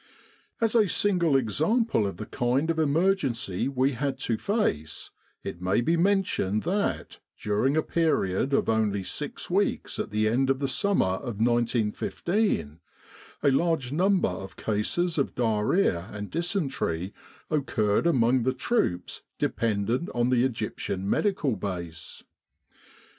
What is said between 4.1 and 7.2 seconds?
to face, it may be mentioned that